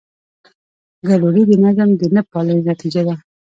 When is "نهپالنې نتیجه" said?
2.15-3.01